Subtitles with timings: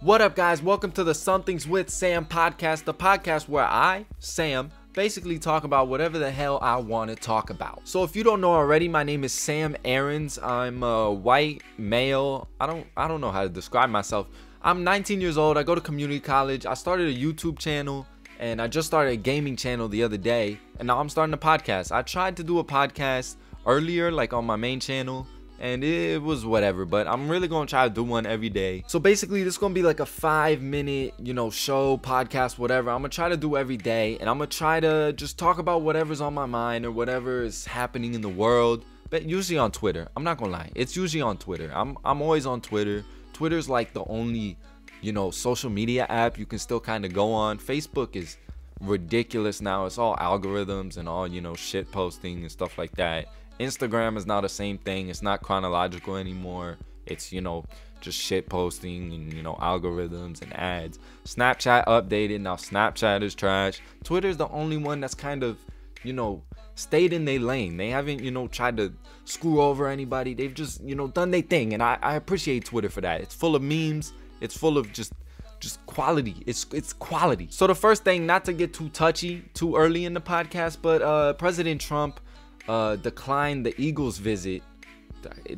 [0.00, 0.62] What up, guys?
[0.62, 5.88] Welcome to the Somethings with Sam podcast, the podcast where I, Sam, basically talk about
[5.88, 7.80] whatever the hell I want to talk about.
[7.82, 10.38] So if you don't know already, my name is Sam Aarons.
[10.38, 12.46] I'm a white male.
[12.60, 14.28] I don't I don't know how to describe myself.
[14.62, 15.58] I'm 19 years old.
[15.58, 16.64] I go to community college.
[16.64, 18.06] I started a YouTube channel
[18.38, 21.38] and I just started a gaming channel the other day, and now I'm starting a
[21.38, 21.90] podcast.
[21.90, 23.34] I tried to do a podcast
[23.66, 25.26] earlier like on my main channel
[25.60, 28.84] and it was whatever but i'm really gonna try to do one every day.
[28.86, 32.90] So basically this is gonna be like a five minute you know show podcast whatever.
[32.90, 35.82] I'm gonna try to do every day and i'm gonna try to just talk about
[35.82, 40.08] whatever's on my mind or whatever is happening in the world but usually on twitter.
[40.16, 41.70] I'm not gonna lie it's usually on twitter.
[41.74, 43.04] I'm, I'm always on twitter.
[43.32, 44.56] Twitter's like the only
[45.00, 47.58] you know social media app you can still kind of go on.
[47.58, 48.36] Facebook is
[48.80, 49.86] ridiculous now.
[49.86, 53.26] It's all algorithms and all you know shit posting and stuff like that
[53.60, 55.08] Instagram is now the same thing.
[55.08, 56.78] It's not chronological anymore.
[57.06, 57.64] It's, you know,
[58.00, 60.98] just shit posting and, you know, algorithms and ads.
[61.24, 62.40] Snapchat updated.
[62.40, 63.80] Now Snapchat is trash.
[64.04, 65.58] Twitter's the only one that's kind of,
[66.02, 66.42] you know,
[66.74, 67.76] stayed in their lane.
[67.76, 68.92] They haven't, you know, tried to
[69.24, 70.34] screw over anybody.
[70.34, 71.74] They've just, you know, done their thing.
[71.74, 73.20] And I, I appreciate Twitter for that.
[73.20, 74.12] It's full of memes.
[74.40, 75.12] It's full of just
[75.60, 76.36] just quality.
[76.46, 77.48] It's it's quality.
[77.50, 81.02] So the first thing, not to get too touchy too early in the podcast, but
[81.02, 82.20] uh President Trump
[82.68, 84.62] uh, declined the Eagles visit.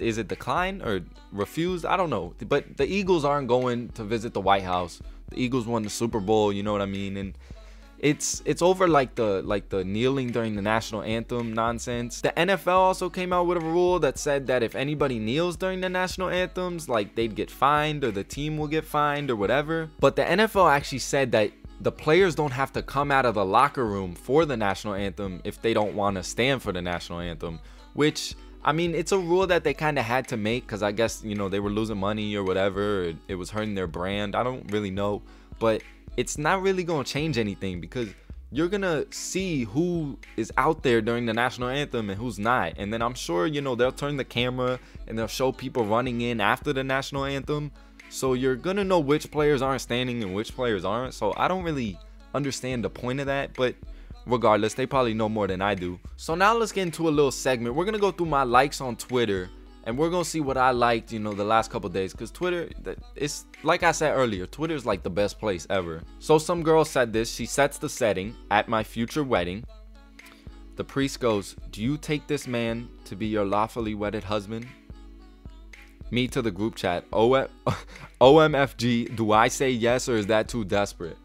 [0.00, 1.86] Is it decline or refused?
[1.86, 2.34] I don't know.
[2.48, 5.00] But the Eagles aren't going to visit the White House.
[5.30, 6.52] The Eagles won the Super Bowl.
[6.52, 7.16] You know what I mean?
[7.16, 7.38] And
[8.04, 12.20] it's it's over like the like the kneeling during the national anthem nonsense.
[12.20, 15.80] The NFL also came out with a rule that said that if anybody kneels during
[15.80, 19.88] the national anthems, like they'd get fined or the team will get fined or whatever.
[20.00, 21.52] But the NFL actually said that
[21.84, 25.42] the players don't have to come out of the locker room for the national anthem
[25.44, 27.60] if they don't want to stand for the national anthem,
[27.92, 30.92] which I mean, it's a rule that they kind of had to make because I
[30.92, 33.12] guess, you know, they were losing money or whatever.
[33.28, 34.34] It was hurting their brand.
[34.34, 35.20] I don't really know.
[35.58, 35.82] But
[36.16, 38.08] it's not really going to change anything because
[38.50, 42.72] you're going to see who is out there during the national anthem and who's not.
[42.78, 46.22] And then I'm sure, you know, they'll turn the camera and they'll show people running
[46.22, 47.70] in after the national anthem
[48.14, 51.14] so you're gonna know which players aren't standing and which players aren't.
[51.14, 51.98] So I don't really
[52.32, 53.74] understand the point of that, but
[54.24, 55.98] regardless, they probably know more than I do.
[56.16, 57.74] So now let's get into a little segment.
[57.74, 59.50] We're gonna go through my likes on Twitter
[59.82, 62.14] and we're gonna see what I liked, you know, the last couple days.
[62.14, 62.70] Cause Twitter,
[63.16, 66.00] it's like I said earlier, Twitter is like the best place ever.
[66.20, 67.34] So some girl said this.
[67.34, 69.64] She sets the setting at my future wedding.
[70.76, 74.66] The priest goes, "Do you take this man to be your lawfully wedded husband?"
[76.14, 77.04] Me to the group chat.
[77.12, 77.48] O-
[78.20, 81.18] OMFG, do I say yes or is that too desperate?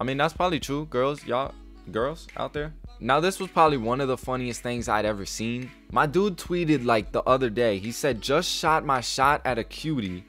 [0.00, 0.86] I mean, that's probably true.
[0.86, 1.52] Girls, y'all,
[1.90, 2.72] girls out there.
[3.00, 5.70] Now, this was probably one of the funniest things I'd ever seen.
[5.90, 7.78] My dude tweeted like the other day.
[7.78, 10.24] He said, just shot my shot at a cutie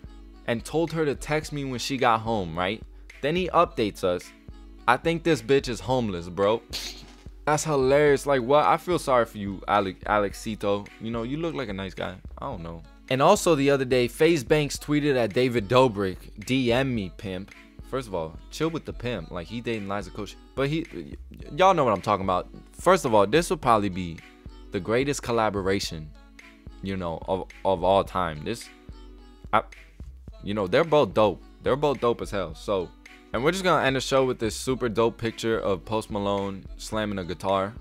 [0.48, 2.82] and told her to text me when she got home, right?
[3.22, 4.24] Then he updates us.
[4.88, 6.62] I think this bitch is homeless, bro.
[7.46, 8.26] That's hilarious.
[8.26, 8.66] Like, what?
[8.66, 10.88] I feel sorry for you, Alex, Alexito.
[11.00, 12.16] You know, you look like a nice guy.
[12.38, 12.82] I don't know.
[13.10, 17.54] And also the other day, FaZe Banks tweeted at David Dobrik, DM me, pimp.
[17.90, 19.30] First of all, chill with the pimp.
[19.30, 20.36] Like he dating Liza Koshy.
[20.56, 21.16] But he
[21.56, 22.48] y'all know what I'm talking about.
[22.72, 24.18] First of all, this will probably be
[24.72, 26.10] the greatest collaboration,
[26.82, 28.44] you know, of, of all time.
[28.44, 28.68] This
[29.52, 29.62] I
[30.44, 31.44] you know, they're both dope.
[31.62, 32.56] They're both dope as hell.
[32.56, 32.90] So
[33.34, 36.66] and we're just gonna end the show with this super dope picture of Post Malone
[36.78, 37.74] slamming a guitar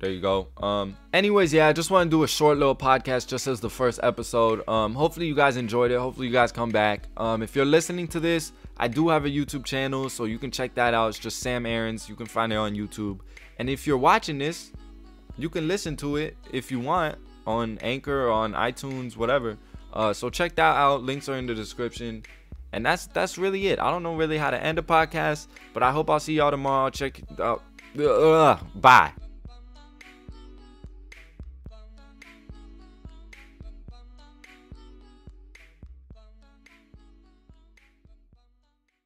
[0.00, 0.48] there you go.
[0.56, 3.70] Um, anyways, yeah, I just want to do a short little podcast just as the
[3.70, 4.66] first episode.
[4.68, 5.98] Um, hopefully you guys enjoyed it.
[5.98, 7.08] Hopefully you guys come back.
[7.16, 10.50] Um, if you're listening to this, I do have a YouTube channel, so you can
[10.50, 11.08] check that out.
[11.08, 12.08] It's just Sam Aarons.
[12.08, 13.20] You can find it on YouTube.
[13.58, 14.72] And if you're watching this,
[15.36, 17.16] you can listen to it if you want
[17.46, 19.56] on Anchor or on iTunes, whatever.
[19.92, 21.02] Uh, so check that out.
[21.02, 22.22] Links are in the description.
[22.72, 23.78] And that's that's really it.
[23.78, 26.50] I don't know really how to end a podcast, but I hope I'll see y'all
[26.50, 26.90] tomorrow.
[26.90, 27.62] Check out.
[27.98, 29.12] Uh, bye.